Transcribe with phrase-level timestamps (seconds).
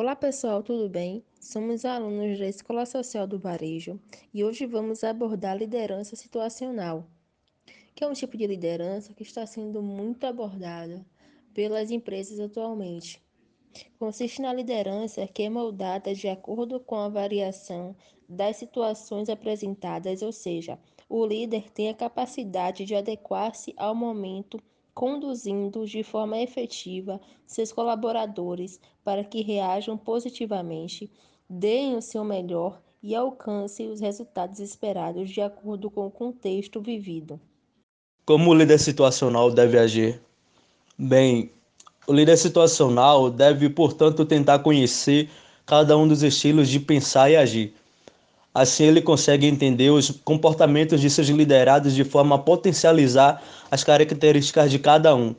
[0.00, 1.24] Olá pessoal, tudo bem?
[1.40, 4.00] Somos alunos da Escola Social do Varejo
[4.32, 7.04] e hoje vamos abordar liderança situacional,
[7.96, 11.04] que é um tipo de liderança que está sendo muito abordada
[11.52, 13.20] pelas empresas atualmente.
[13.98, 17.96] Consiste na liderança que é moldada de acordo com a variação
[18.28, 20.78] das situações apresentadas, ou seja,
[21.08, 24.62] o líder tem a capacidade de adequar-se ao momento
[24.98, 31.08] conduzindo de forma efetiva seus colaboradores para que reajam positivamente,
[31.48, 37.40] deem o seu melhor e alcancem os resultados esperados de acordo com o contexto vivido.
[38.26, 40.20] Como o líder situacional deve agir?
[40.98, 41.52] Bem,
[42.08, 45.30] o líder situacional deve, portanto, tentar conhecer
[45.64, 47.72] cada um dos estilos de pensar e agir.
[48.58, 53.40] Assim, ele consegue entender os comportamentos de seus liderados de forma a potencializar
[53.70, 55.32] as características de cada um,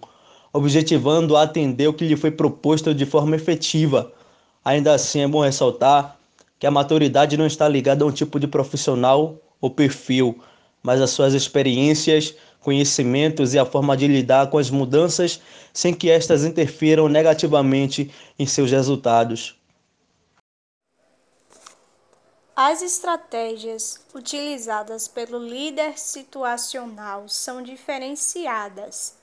[0.53, 4.13] objetivando atender o que lhe foi proposto de forma efetiva.
[4.63, 6.17] Ainda assim, é bom ressaltar
[6.57, 10.39] que a maturidade não está ligada a um tipo de profissional ou perfil,
[10.81, 15.41] mas às suas experiências, conhecimentos e a forma de lidar com as mudanças
[15.73, 19.58] sem que estas interfiram negativamente em seus resultados.
[22.61, 29.15] As estratégias utilizadas pelo líder situacional são diferenciadas,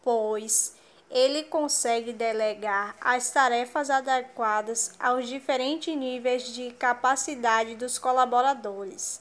[0.00, 0.76] pois
[1.10, 9.20] ele consegue delegar as tarefas adequadas aos diferentes níveis de capacidade dos colaboradores.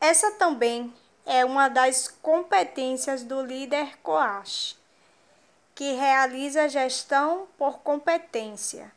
[0.00, 0.94] Essa também
[1.26, 4.78] é uma das competências do líder coach,
[5.74, 8.92] que realiza gestão por competência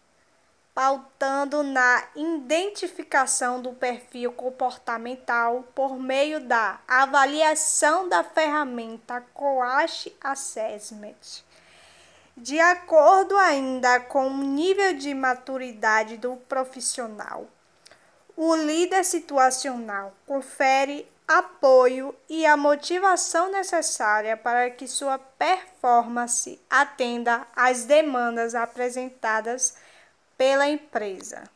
[0.77, 11.41] pautando na identificação do perfil comportamental por meio da avaliação da ferramenta Coach Assessment.
[12.37, 17.47] De acordo ainda com o nível de maturidade do profissional,
[18.35, 27.85] o líder situacional confere apoio e a motivação necessária para que sua performance atenda às
[27.85, 29.75] demandas apresentadas
[30.37, 31.49] pela empresa.